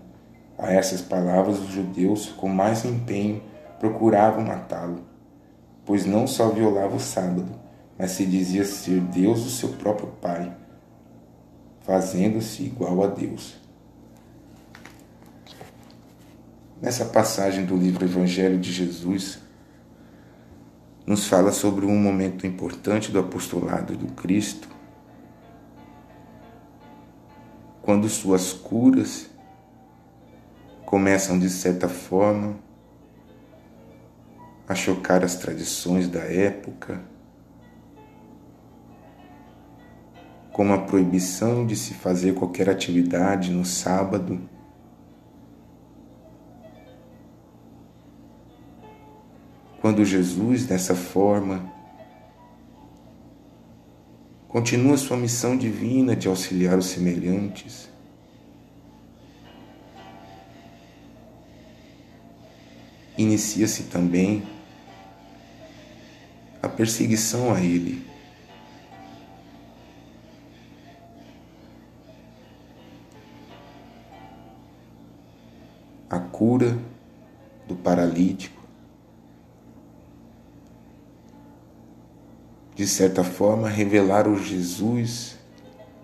A 0.57 0.73
essas 0.73 1.01
palavras, 1.01 1.57
os 1.57 1.69
judeus, 1.69 2.27
com 2.27 2.49
mais 2.49 2.83
empenho, 2.83 3.41
procuravam 3.79 4.43
matá-lo, 4.43 5.05
pois 5.85 6.05
não 6.05 6.27
só 6.27 6.49
violava 6.49 6.97
o 6.97 6.99
sábado, 6.99 7.49
mas 7.99 8.11
se 8.11 8.25
dizia 8.25 8.63
ser 8.63 9.01
Deus 9.01 9.45
o 9.45 9.49
seu 9.49 9.73
próprio 9.73 10.07
Pai, 10.07 10.55
fazendo-se 11.81 12.63
igual 12.63 13.03
a 13.03 13.07
Deus. 13.07 13.57
Nessa 16.81 17.03
passagem 17.03 17.65
do 17.65 17.75
livro 17.75 18.05
Evangelho 18.05 18.57
de 18.57 18.71
Jesus, 18.71 19.39
nos 21.05 21.27
fala 21.27 21.51
sobre 21.51 21.85
um 21.85 21.97
momento 21.97 22.47
importante 22.47 23.11
do 23.11 23.19
apostolado 23.19 23.97
do 23.97 24.07
Cristo, 24.13 24.69
quando 27.81 28.07
suas 28.07 28.53
curas 28.53 29.29
começam 30.85 31.37
de 31.37 31.49
certa 31.49 31.89
forma 31.89 32.55
a 34.65 34.73
chocar 34.73 35.21
as 35.21 35.35
tradições 35.35 36.07
da 36.07 36.21
época, 36.21 37.08
como 40.59 40.73
a 40.73 40.77
proibição 40.77 41.65
de 41.65 41.73
se 41.73 41.93
fazer 41.93 42.33
qualquer 42.33 42.69
atividade 42.69 43.49
no 43.49 43.63
sábado. 43.63 44.41
Quando 49.79 50.03
Jesus, 50.03 50.65
dessa 50.65 50.93
forma, 50.93 51.71
continua 54.49 54.97
sua 54.97 55.15
missão 55.15 55.55
divina 55.55 56.13
de 56.13 56.27
auxiliar 56.27 56.77
os 56.77 56.87
semelhantes, 56.87 57.89
inicia-se 63.17 63.83
também 63.83 64.43
a 66.61 66.67
perseguição 66.67 67.55
a 67.55 67.61
ele. 67.61 68.08
Cura 76.39 76.79
do 77.67 77.75
paralítico. 77.75 78.63
De 82.73 82.87
certa 82.87 83.25
forma, 83.25 83.67
revelar 83.67 84.25
o 84.25 84.41
Jesus 84.41 85.37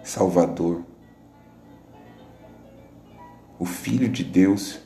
Salvador, 0.04 0.84
o 3.58 3.66
Filho 3.66 4.10
de 4.10 4.26
Deus 4.26 4.78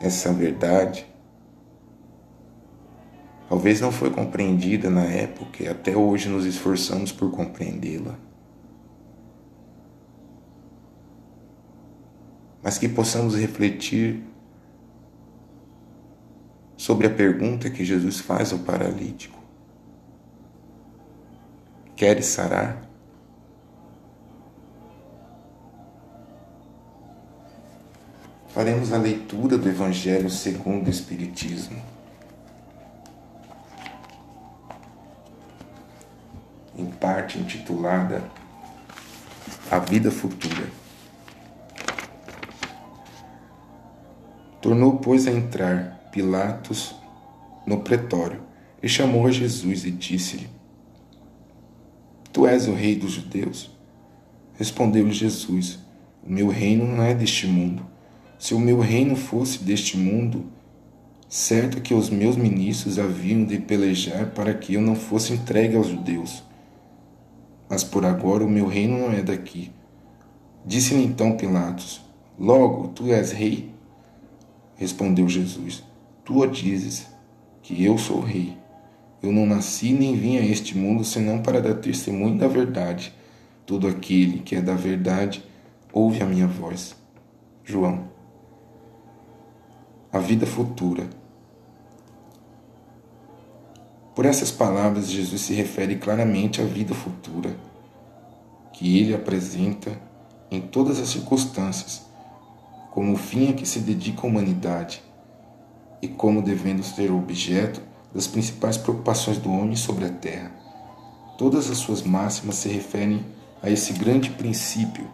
essa 0.00 0.32
verdade 0.32 1.06
talvez 3.48 3.80
não 3.80 3.92
foi 3.92 4.10
compreendida 4.10 4.90
na 4.90 5.04
época 5.04 5.62
e 5.62 5.68
até 5.68 5.96
hoje 5.96 6.28
nos 6.28 6.44
esforçamos 6.44 7.12
por 7.12 7.30
compreendê-la. 7.30 8.27
Mas 12.68 12.76
que 12.76 12.86
possamos 12.86 13.34
refletir 13.34 14.22
sobre 16.76 17.06
a 17.06 17.10
pergunta 17.10 17.70
que 17.70 17.82
Jesus 17.82 18.20
faz 18.20 18.52
ao 18.52 18.58
paralítico: 18.58 19.42
Queres 21.96 22.26
sarar? 22.26 22.86
faremos 28.48 28.92
a 28.92 28.98
leitura 28.98 29.56
do 29.56 29.66
Evangelho 29.66 30.28
segundo 30.28 30.88
o 30.88 30.90
Espiritismo. 30.90 31.80
Em 36.76 36.84
parte 36.84 37.38
intitulada 37.38 38.22
A 39.70 39.78
Vida 39.78 40.10
Futura. 40.10 40.87
Tornou, 44.68 44.96
pois, 44.96 45.26
a 45.26 45.30
entrar 45.30 46.10
Pilatos 46.12 46.94
no 47.66 47.80
pretório 47.80 48.42
e 48.82 48.86
chamou 48.86 49.26
a 49.26 49.30
Jesus 49.30 49.86
e 49.86 49.90
disse-lhe: 49.90 50.46
Tu 52.30 52.46
és 52.46 52.68
o 52.68 52.74
rei 52.74 52.94
dos 52.94 53.12
judeus? 53.12 53.70
Respondeu-lhe 54.58 55.10
Jesus: 55.10 55.78
O 56.22 56.30
meu 56.30 56.48
reino 56.48 56.84
não 56.86 57.02
é 57.02 57.14
deste 57.14 57.46
mundo. 57.46 57.82
Se 58.38 58.52
o 58.52 58.60
meu 58.60 58.78
reino 58.78 59.16
fosse 59.16 59.64
deste 59.64 59.96
mundo, 59.96 60.44
certo 61.30 61.80
que 61.80 61.94
os 61.94 62.10
meus 62.10 62.36
ministros 62.36 62.98
haviam 62.98 63.46
de 63.46 63.58
pelejar 63.58 64.32
para 64.32 64.52
que 64.52 64.74
eu 64.74 64.82
não 64.82 64.94
fosse 64.94 65.32
entregue 65.32 65.76
aos 65.76 65.86
judeus. 65.86 66.42
Mas 67.70 67.82
por 67.82 68.04
agora 68.04 68.44
o 68.44 68.50
meu 68.50 68.66
reino 68.66 68.98
não 68.98 69.14
é 69.14 69.22
daqui. 69.22 69.72
Disse-lhe 70.66 71.04
então 71.04 71.38
Pilatos: 71.38 72.02
Logo, 72.38 72.88
tu 72.88 73.10
és 73.10 73.32
rei? 73.32 73.77
Respondeu 74.78 75.28
Jesus: 75.28 75.84
Tu 76.24 76.46
dizes, 76.46 77.06
que 77.62 77.84
eu 77.84 77.98
sou 77.98 78.20
rei. 78.20 78.56
Eu 79.22 79.30
não 79.30 79.44
nasci 79.44 79.92
nem 79.92 80.16
vim 80.16 80.38
a 80.38 80.46
este 80.46 80.78
mundo 80.78 81.04
senão 81.04 81.42
para 81.42 81.60
dar 81.60 81.74
testemunho 81.74 82.38
da 82.38 82.48
verdade. 82.48 83.12
Todo 83.66 83.86
aquele 83.86 84.38
que 84.38 84.56
é 84.56 84.62
da 84.62 84.74
verdade 84.74 85.44
ouve 85.92 86.22
a 86.22 86.26
minha 86.26 86.46
voz. 86.46 86.96
João 87.62 88.08
a 90.12 90.18
vida 90.18 90.46
futura. 90.46 91.08
Por 94.14 94.24
essas 94.24 94.50
palavras, 94.50 95.10
Jesus 95.10 95.42
se 95.42 95.54
refere 95.54 95.96
claramente 95.96 96.60
à 96.60 96.64
vida 96.64 96.94
futura, 96.94 97.54
que 98.72 98.98
ele 98.98 99.14
apresenta 99.14 99.92
em 100.50 100.60
todas 100.60 100.98
as 100.98 101.08
circunstâncias, 101.08 102.06
como 102.90 103.12
o 103.12 103.16
fim 103.16 103.50
a 103.50 103.52
que 103.52 103.66
se 103.66 103.80
dedica 103.80 104.22
a 104.22 104.26
humanidade 104.26 105.02
e 106.00 106.08
como 106.08 106.42
devendo 106.42 106.82
ser 106.82 107.10
objeto 107.10 107.82
das 108.14 108.26
principais 108.26 108.76
preocupações 108.76 109.38
do 109.38 109.50
homem 109.52 109.76
sobre 109.76 110.04
a 110.04 110.10
terra. 110.10 110.52
Todas 111.36 111.70
as 111.70 111.78
suas 111.78 112.02
máximas 112.02 112.56
se 112.56 112.68
referem 112.68 113.24
a 113.62 113.70
esse 113.70 113.92
grande 113.92 114.30
princípio. 114.30 115.06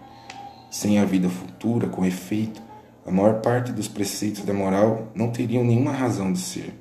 Sem 0.70 0.98
a 0.98 1.04
vida 1.04 1.28
futura, 1.28 1.88
com 1.88 2.04
efeito, 2.04 2.62
a 3.06 3.10
maior 3.10 3.40
parte 3.40 3.72
dos 3.72 3.88
preceitos 3.88 4.42
da 4.42 4.54
moral 4.54 5.08
não 5.14 5.30
teriam 5.30 5.62
nenhuma 5.62 5.92
razão 5.92 6.32
de 6.32 6.38
ser. 6.38 6.74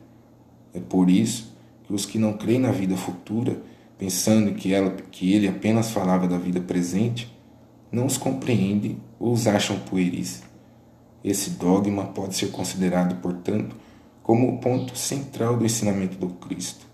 É 0.73 0.79
por 0.79 1.09
isso 1.09 1.53
que 1.83 1.93
os 1.93 2.05
que 2.05 2.17
não 2.17 2.33
creem 2.33 2.59
na 2.59 2.71
vida 2.71 2.95
futura, 2.95 3.61
pensando 3.97 4.53
que, 4.53 4.73
ela, 4.73 4.91
que 5.11 5.33
ele 5.33 5.47
apenas 5.47 5.91
falava 5.91 6.27
da 6.27 6.37
vida 6.37 6.61
presente, 6.61 7.31
não 7.91 8.05
os 8.05 8.17
compreendem 8.17 8.97
ou 9.19 9.33
os 9.33 9.45
acham 9.45 9.77
pueris. 9.79 10.41
Esse 11.23 11.51
dogma 11.51 12.05
pode 12.05 12.35
ser 12.35 12.47
considerado, 12.47 13.21
portanto, 13.21 13.75
como 14.21 14.49
o 14.49 14.57
ponto 14.57 14.97
central 14.97 15.57
do 15.57 15.65
ensinamento 15.65 16.17
do 16.17 16.29
Cristo. 16.29 16.85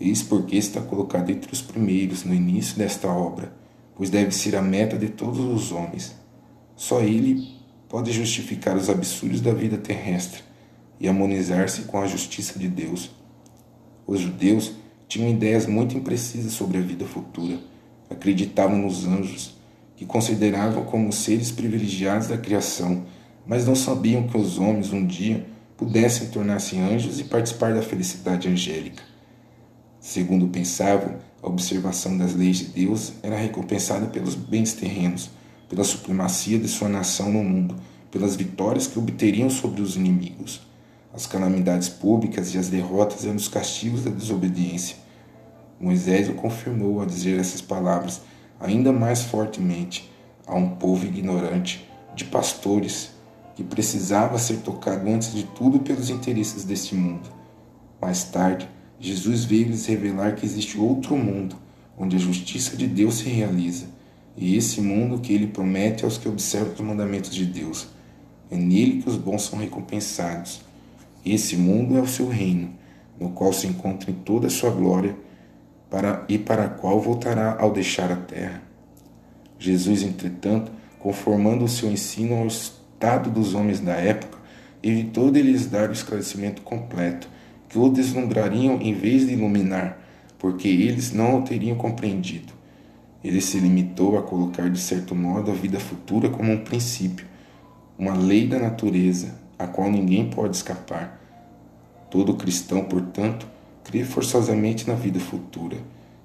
Eis 0.00 0.22
porque 0.22 0.56
está 0.56 0.80
colocado 0.80 1.30
entre 1.30 1.52
os 1.52 1.60
primeiros 1.60 2.24
no 2.24 2.34
início 2.34 2.76
desta 2.76 3.08
obra, 3.08 3.52
pois 3.94 4.08
deve 4.08 4.30
ser 4.32 4.56
a 4.56 4.62
meta 4.62 4.96
de 4.96 5.08
todos 5.08 5.40
os 5.40 5.72
homens. 5.72 6.14
Só 6.76 7.00
ele 7.00 7.60
pode 7.88 8.12
justificar 8.12 8.76
os 8.76 8.88
absurdos 8.88 9.40
da 9.40 9.52
vida 9.52 9.76
terrestre 9.76 10.42
e 10.98 11.08
harmonizar-se 11.08 11.82
com 11.82 12.00
a 12.00 12.06
justiça 12.06 12.58
de 12.58 12.68
Deus. 12.68 13.10
Os 14.06 14.20
judeus 14.20 14.72
tinham 15.08 15.28
ideias 15.28 15.66
muito 15.66 15.96
imprecisas 15.96 16.52
sobre 16.52 16.78
a 16.78 16.80
vida 16.80 17.04
futura. 17.04 17.58
Acreditavam 18.08 18.78
nos 18.78 19.06
anjos, 19.06 19.56
que 19.96 20.06
consideravam 20.06 20.84
como 20.84 21.12
seres 21.12 21.50
privilegiados 21.50 22.28
da 22.28 22.38
criação, 22.38 23.04
mas 23.50 23.66
não 23.66 23.74
sabiam 23.74 24.28
que 24.28 24.36
os 24.36 24.58
homens 24.60 24.92
um 24.92 25.04
dia 25.04 25.44
pudessem 25.76 26.28
tornar-se 26.28 26.78
anjos 26.78 27.18
e 27.18 27.24
participar 27.24 27.74
da 27.74 27.82
felicidade 27.82 28.48
angélica. 28.48 29.02
Segundo 29.98 30.46
pensavam, 30.46 31.16
a 31.42 31.48
observação 31.48 32.16
das 32.16 32.32
leis 32.32 32.58
de 32.58 32.66
Deus 32.66 33.14
era 33.24 33.36
recompensada 33.36 34.06
pelos 34.06 34.36
bens 34.36 34.74
terrenos 34.74 35.30
pela 35.68 35.82
supremacia 35.82 36.60
de 36.60 36.68
sua 36.68 36.88
nação 36.88 37.32
no 37.32 37.42
mundo, 37.42 37.74
pelas 38.08 38.36
vitórias 38.36 38.86
que 38.86 39.00
obteriam 39.00 39.50
sobre 39.50 39.82
os 39.82 39.96
inimigos. 39.96 40.60
As 41.12 41.26
calamidades 41.26 41.88
públicas 41.88 42.54
e 42.54 42.58
as 42.58 42.68
derrotas 42.68 43.24
eram 43.24 43.34
os 43.34 43.48
castigos 43.48 44.04
da 44.04 44.12
desobediência. 44.12 44.94
Moisés 45.80 46.28
o 46.28 46.34
confirmou 46.34 47.00
ao 47.00 47.06
dizer 47.06 47.40
essas 47.40 47.60
palavras 47.60 48.20
ainda 48.60 48.92
mais 48.92 49.22
fortemente 49.22 50.08
a 50.46 50.54
um 50.54 50.76
povo 50.76 51.04
ignorante, 51.04 51.84
de 52.14 52.24
pastores, 52.24 53.10
que 53.54 53.64
precisava 53.64 54.38
ser 54.38 54.58
tocado 54.58 55.08
antes 55.08 55.32
de 55.32 55.44
tudo 55.44 55.80
pelos 55.80 56.10
interesses 56.10 56.64
deste 56.64 56.94
mundo. 56.94 57.28
Mais 58.00 58.24
tarde, 58.24 58.68
Jesus 58.98 59.44
veio 59.44 59.68
lhes 59.68 59.86
revelar 59.86 60.34
que 60.34 60.46
existe 60.46 60.78
outro 60.78 61.16
mundo, 61.16 61.56
onde 61.98 62.16
a 62.16 62.18
justiça 62.18 62.76
de 62.76 62.86
Deus 62.86 63.18
se 63.18 63.28
realiza 63.28 64.00
e 64.36 64.56
esse 64.56 64.80
mundo 64.80 65.20
que 65.20 65.32
ele 65.32 65.46
promete 65.46 66.04
aos 66.04 66.16
que 66.16 66.28
observam 66.28 66.72
os 66.72 66.80
mandamentos 66.80 67.30
de 67.30 67.44
Deus. 67.44 67.88
É 68.50 68.56
nele 68.56 69.02
que 69.02 69.08
os 69.08 69.16
bons 69.16 69.42
são 69.42 69.58
recompensados. 69.58 70.62
Esse 71.24 71.56
mundo 71.56 71.96
é 71.96 72.00
o 72.00 72.06
seu 72.06 72.26
reino, 72.26 72.70
no 73.18 73.30
qual 73.30 73.52
se 73.52 73.66
encontra 73.66 74.10
em 74.10 74.14
toda 74.14 74.46
a 74.46 74.50
sua 74.50 74.70
glória 74.70 75.14
para, 75.90 76.24
e 76.26 76.38
para 76.38 76.68
qual 76.68 77.00
voltará 77.00 77.56
ao 77.60 77.70
deixar 77.70 78.10
a 78.10 78.16
terra. 78.16 78.62
Jesus, 79.58 80.02
entretanto, 80.02 80.72
conformando 80.98 81.64
o 81.64 81.68
seu 81.68 81.90
ensino 81.90 82.36
ao 82.36 82.46
estado 83.00 83.30
dos 83.30 83.54
homens 83.54 83.80
da 83.80 83.94
época, 83.94 84.36
evitou 84.82 85.30
de 85.30 85.40
lhes 85.40 85.64
dar 85.64 85.88
o 85.88 85.92
esclarecimento 85.92 86.60
completo, 86.60 87.30
que 87.66 87.78
o 87.78 87.88
deslumbrariam 87.88 88.78
em 88.78 88.92
vez 88.92 89.26
de 89.26 89.32
iluminar, 89.32 89.98
porque 90.38 90.68
eles 90.68 91.10
não 91.10 91.38
o 91.38 91.42
teriam 91.42 91.78
compreendido. 91.78 92.52
Ele 93.24 93.40
se 93.40 93.58
limitou 93.58 94.18
a 94.18 94.22
colocar 94.22 94.68
de 94.68 94.78
certo 94.78 95.14
modo 95.14 95.50
a 95.50 95.54
vida 95.54 95.80
futura 95.80 96.28
como 96.28 96.52
um 96.52 96.62
princípio, 96.62 97.24
uma 97.98 98.14
lei 98.14 98.46
da 98.46 98.58
natureza, 98.58 99.34
a 99.58 99.66
qual 99.66 99.90
ninguém 99.90 100.28
pode 100.28 100.56
escapar. 100.56 101.18
Todo 102.10 102.34
cristão, 102.34 102.84
portanto, 102.84 103.46
crê 103.82 104.04
forçosamente 104.04 104.86
na 104.86 104.94
vida 104.94 105.18
futura, 105.18 105.78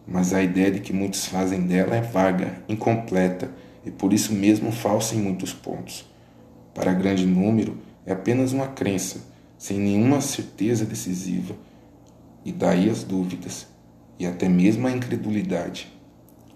mas 0.05 0.33
a 0.33 0.43
ideia 0.43 0.71
de 0.71 0.81
que 0.81 0.91
muitos 0.91 1.25
fazem 1.25 1.61
dela 1.61 1.95
é 1.95 2.01
vaga, 2.01 2.61
incompleta 2.67 3.49
e 3.85 3.91
por 3.91 4.11
isso 4.11 4.33
mesmo 4.33 4.73
falsa 4.73 5.15
em 5.15 5.19
muitos 5.19 5.53
pontos. 5.53 6.13
Para 6.75 6.93
grande 6.93 7.25
número, 7.25 7.77
é 8.05 8.11
apenas 8.11 8.51
uma 8.51 8.67
crença, 8.67 9.21
sem 9.57 9.79
nenhuma 9.79 10.19
certeza 10.19 10.83
decisiva, 10.83 11.55
e 12.43 12.51
daí 12.51 12.89
as 12.89 13.01
dúvidas, 13.01 13.65
e 14.19 14.27
até 14.27 14.49
mesmo 14.49 14.85
a 14.85 14.91
incredulidade. 14.91 15.87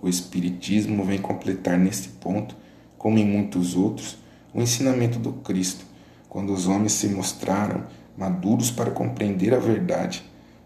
O 0.01 0.09
Espiritismo 0.09 1.05
vem 1.05 1.19
completar 1.19 1.77
neste 1.77 2.09
ponto, 2.09 2.53
como 2.97 3.17
em 3.17 3.25
muitos 3.25 3.77
outros, 3.77 4.17
o 4.53 4.61
ensinamento 4.61 5.17
do 5.17 5.31
Cristo, 5.31 5.85
quando 6.27 6.53
os 6.53 6.67
homens 6.67 6.91
se 6.91 7.07
mostraram 7.07 7.85
maduros 8.17 8.69
para 8.69 8.91
compreender 8.91 9.53
a 9.53 9.59
verdade. 9.59 10.21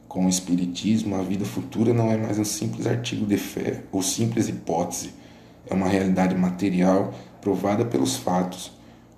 Com 0.08 0.26
o 0.26 0.30
Espiritismo, 0.30 1.16
a 1.16 1.22
vida 1.22 1.46
futura 1.46 1.94
não 1.94 2.12
é 2.12 2.18
mais 2.18 2.39
um 2.39 2.44
simples 2.44 2.88
artigo 2.88 3.28
de 3.28 3.38
fé 3.38 3.84
ou 3.92 4.02
simples 4.02 4.50
hipótese, 4.50 5.12
é 5.68 5.76
uma 5.76 5.88
realidade 5.88 6.34
material 6.34 7.13
provada 7.39 7.86
pelos 7.86 8.16
fatos, 8.16 8.72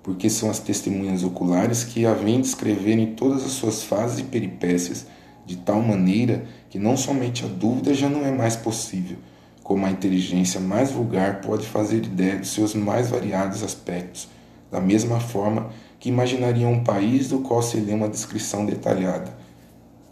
porque 0.06 0.30
são 0.30 0.48
as 0.48 0.60
testemunhas 0.60 1.24
oculares 1.24 1.82
que 1.82 2.06
a 2.06 2.14
vêm 2.14 2.40
descrever 2.40 3.14
todas 3.16 3.44
as 3.44 3.50
suas 3.50 3.82
fases 3.82 4.20
e 4.20 4.22
peripécias, 4.22 5.04
de 5.44 5.56
tal 5.56 5.82
maneira 5.82 6.44
que 6.70 6.78
não 6.78 6.96
somente 6.96 7.44
a 7.44 7.48
dúvida 7.48 7.92
já 7.92 8.08
não 8.08 8.24
é 8.24 8.30
mais 8.30 8.54
possível, 8.54 9.16
como 9.64 9.84
a 9.84 9.90
inteligência 9.90 10.60
mais 10.60 10.92
vulgar 10.92 11.40
pode 11.40 11.66
fazer 11.66 12.04
ideia 12.04 12.36
dos 12.36 12.50
seus 12.50 12.72
mais 12.72 13.10
variados 13.10 13.64
aspectos, 13.64 14.28
da 14.70 14.80
mesma 14.80 15.18
forma 15.18 15.70
que 15.98 16.08
imaginaria 16.08 16.68
um 16.68 16.84
país 16.84 17.28
do 17.28 17.40
qual 17.40 17.60
se 17.60 17.76
lê 17.78 17.92
uma 17.92 18.08
descrição 18.08 18.64
detalhada. 18.64 19.36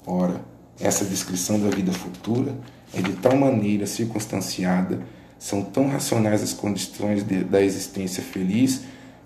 Ora, 0.04 0.40
essa 0.80 1.04
descrição 1.04 1.60
da 1.60 1.70
vida 1.70 1.92
futura 1.92 2.52
é 2.92 3.00
de 3.00 3.12
tal 3.12 3.36
maneira 3.36 3.86
circunstanciada, 3.86 5.02
são 5.38 5.62
tão 5.62 5.86
racionais 5.86 6.42
as 6.42 6.52
condições 6.52 7.22
de, 7.22 7.44
da 7.44 7.62
existência 7.62 8.24
feliz 8.24 8.82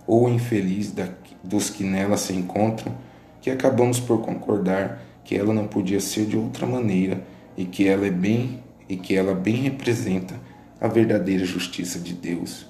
ou 0.09 0.27
infeliz 0.27 0.91
da, 0.91 1.07
dos 1.45 1.69
que 1.69 1.85
nela 1.85 2.17
se 2.17 2.33
encontram, 2.33 2.97
que 3.43 3.51
acabamos 3.51 4.01
por 4.01 4.23
concordar 4.23 5.03
que 5.23 5.37
ela 5.37 5.53
não 5.53 5.69
podia 5.69 6.01
ser 6.01 6.25
de 6.25 6.35
outra 6.35 6.67
maneira 6.67 7.23
e 7.55 7.67
que 7.67 7.87
ela 7.87 8.07
é 8.07 8.11
bem 8.11 8.65
e 8.89 8.97
que 8.97 9.15
ela 9.15 9.35
bem 9.35 9.57
representa 9.57 10.35
a 10.81 10.89
verdadeira 10.89 11.45
justiça 11.45 11.99
de 11.99 12.15
Deus. 12.15 12.67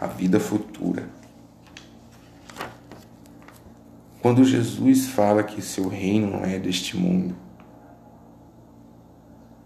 A 0.00 0.06
vida 0.06 0.40
futura. 0.40 1.06
Quando 4.22 4.44
Jesus 4.44 5.08
fala 5.08 5.42
que 5.42 5.60
seu 5.60 5.88
reino 5.88 6.30
não 6.30 6.44
é 6.44 6.58
deste 6.58 6.96
mundo, 6.96 7.36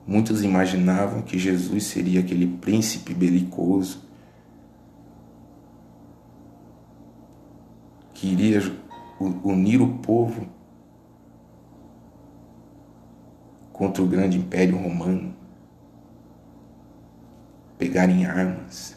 muitos 0.06 0.42
imaginavam 0.42 1.22
que 1.22 1.38
Jesus 1.38 1.84
seria 1.84 2.20
aquele 2.20 2.46
príncipe 2.46 3.14
belicoso 3.14 4.02
que 8.14 8.28
iria 8.28 8.60
unir 9.44 9.80
o 9.80 9.98
povo 9.98 10.46
contra 13.72 14.02
o 14.02 14.06
grande 14.06 14.38
império 14.38 14.76
romano, 14.76 15.34
pegar 17.78 18.08
em 18.08 18.24
armas, 18.24 18.96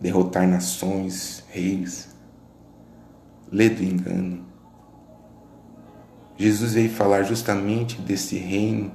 derrotar 0.00 0.46
nações, 0.46 1.44
reis, 1.48 2.14
ler 3.50 3.70
do 3.70 3.82
engano. 3.82 4.44
Jesus 6.36 6.74
veio 6.74 6.90
falar 6.90 7.22
justamente 7.22 8.00
desse 8.00 8.36
reino, 8.36 8.92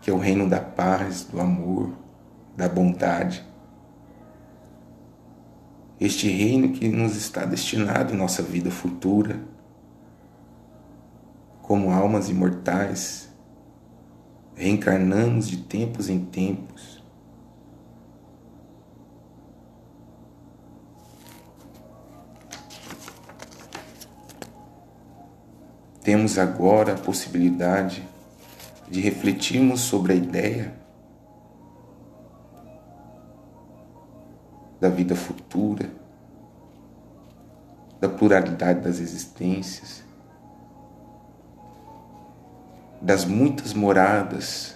que 0.00 0.10
é 0.10 0.12
o 0.12 0.18
reino 0.18 0.48
da 0.48 0.60
paz, 0.60 1.24
do 1.24 1.40
amor, 1.40 1.92
da 2.56 2.68
bondade. 2.68 3.44
Este 6.00 6.28
reino 6.28 6.72
que 6.72 6.88
nos 6.88 7.16
está 7.16 7.44
destinado 7.44 8.14
em 8.14 8.16
nossa 8.16 8.42
vida 8.42 8.70
futura 8.70 9.40
como 11.68 11.90
almas 11.90 12.30
imortais, 12.30 13.28
reencarnamos 14.54 15.46
de 15.46 15.58
tempos 15.58 16.08
em 16.08 16.24
tempos. 16.24 17.04
Temos 26.08 26.38
agora 26.38 26.94
a 26.94 26.96
possibilidade 26.96 28.02
de 28.88 28.98
refletirmos 28.98 29.80
sobre 29.80 30.14
a 30.14 30.16
ideia 30.16 30.72
da 34.80 34.88
vida 34.88 35.14
futura, 35.14 35.90
da 38.00 38.08
pluralidade 38.08 38.80
das 38.80 39.00
existências 39.00 40.02
das 43.02 43.26
muitas 43.26 43.74
moradas 43.74 44.74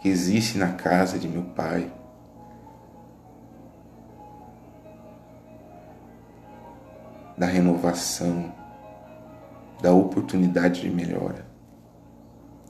que 0.00 0.08
existem 0.08 0.60
na 0.60 0.74
casa 0.74 1.18
de 1.18 1.26
meu 1.26 1.46
Pai. 1.46 1.92
Da 7.36 7.46
renovação, 7.46 8.59
da 9.80 9.92
oportunidade 9.92 10.82
de 10.82 10.90
melhora. 10.90 11.46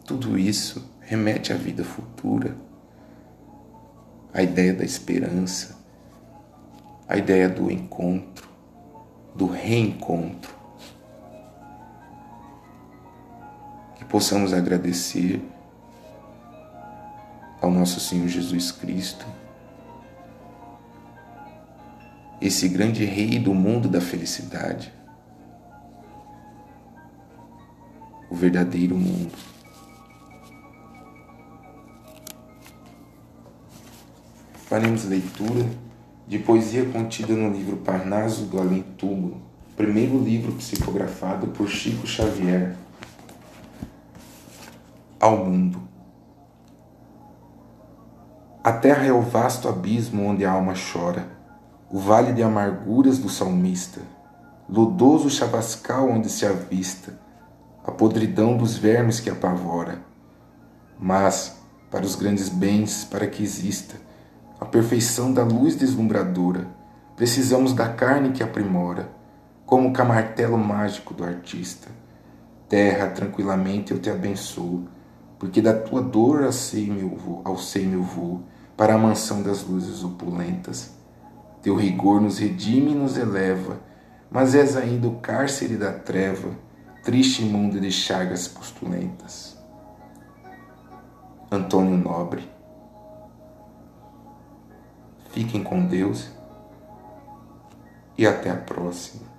Tudo 0.05 0.39
isso 0.39 0.91
remete 1.01 1.53
à 1.53 1.57
vida 1.57 1.85
futura, 1.85 2.57
à 4.33 4.43
ideia 4.43 4.73
da 4.73 4.85
esperança, 4.85 5.77
à 7.09 7.17
ideia 7.17 7.49
do 7.49 7.71
encontro, 7.71 8.49
do 9.35 9.47
reencontro. 9.47 10.61
possamos 14.11 14.53
agradecer 14.53 15.41
ao 17.61 17.71
nosso 17.71 18.01
Senhor 18.01 18.27
Jesus 18.27 18.73
Cristo, 18.73 19.25
esse 22.41 22.69
grande 22.69 23.05
Rei 23.05 23.39
do 23.39 23.55
mundo 23.55 23.89
da 23.89 24.01
felicidade, 24.01 24.93
o 28.31 28.35
verdadeiro 28.35 28.95
mundo. 28.95 29.33
Faremos 34.69 35.05
leitura 35.05 35.69
de 36.29 36.39
poesia 36.39 36.89
contida 36.89 37.35
no 37.35 37.51
livro 37.51 37.79
Parnaso 37.79 38.45
do 38.45 38.61
Além 38.61 38.83
Túmulo, 38.97 39.43
primeiro 39.77 40.17
livro 40.23 40.53
psicografado 40.53 41.49
por 41.49 41.69
Chico 41.69 42.07
Xavier 42.07 42.77
ao 45.19 45.45
mundo. 45.45 45.83
A 48.63 48.73
terra 48.73 49.07
é 49.07 49.13
o 49.13 49.23
vasto 49.23 49.69
abismo 49.69 50.25
onde 50.25 50.45
a 50.45 50.53
alma 50.53 50.75
chora, 50.75 51.27
o 51.91 51.99
vale 51.99 52.33
de 52.33 52.43
amarguras 52.43 53.19
do 53.19 53.29
salmista, 53.29 54.01
lodoso 54.69 55.29
chavascal 55.29 56.09
onde 56.09 56.29
se 56.29 56.47
avista 56.47 57.19
a 57.85 57.91
podridão 57.91 58.57
dos 58.57 58.77
vermes 58.77 59.21
que 59.21 59.31
apavora. 59.31 60.01
Mas, 60.99 61.59
para 61.91 62.05
os 62.05 62.15
grandes 62.15 62.49
bens, 62.49 63.05
para 63.05 63.27
que 63.27 63.43
exista 63.43 63.97
a 64.61 64.65
perfeição 64.65 65.33
da 65.33 65.43
luz 65.43 65.75
deslumbradora, 65.75 66.67
precisamos 67.17 67.73
da 67.73 67.89
carne 67.89 68.31
que 68.31 68.43
aprimora, 68.43 69.11
como 69.65 69.89
o 69.89 69.93
camartelo 69.93 70.59
mágico 70.59 71.15
do 71.15 71.25
artista. 71.25 71.89
Terra, 72.69 73.09
tranquilamente 73.09 73.93
eu 73.93 73.99
te 73.99 74.11
abençoo 74.11 74.87
porque 75.41 75.63
da 75.63 75.73
tua 75.73 76.03
dor 76.03 76.45
alcei 76.45 76.91
meu 76.91 77.17
voo, 77.17 77.43
meu 77.89 78.03
voo 78.03 78.43
para 78.77 78.95
a 78.95 78.99
mansão 78.99 79.43
das 79.43 79.67
luzes 79.67 80.05
opulentas. 80.05 80.91
Teu 81.63 81.75
rigor 81.75 82.21
nos 82.21 82.39
redime 82.39 82.93
e 82.93 82.95
nos 82.95 83.17
eleva, 83.17 83.81
mas 84.31 84.55
és 84.55 84.77
ainda 84.77 85.09
o 85.09 85.17
cárcere 85.17 85.77
da 85.77 85.93
treva, 85.93 86.51
triste 87.11 87.43
mundo 87.43 87.81
de 87.81 87.91
chagas 87.91 88.47
postulentas. 88.47 89.59
Antônio 91.51 91.97
Nobre. 91.97 92.49
Fiquem 95.33 95.61
com 95.65 95.85
Deus 95.87 96.29
e 98.17 98.25
até 98.25 98.49
a 98.49 98.55
próxima. 98.55 99.30